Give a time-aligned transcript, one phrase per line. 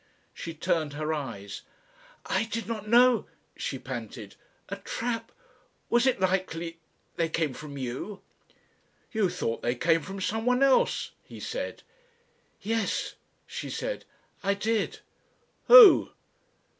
[0.33, 1.61] She turned her eyes,
[2.25, 4.33] "I did not know," she panted.
[4.67, 5.31] "A trap....
[5.91, 6.79] Was it likely
[7.17, 8.19] they came from you?"
[9.11, 11.83] "You thought they came from someone else," he said.
[12.63, 13.13] "Yes,"
[13.45, 14.05] she said,
[14.41, 15.01] "I did."
[15.67, 16.09] "Who?"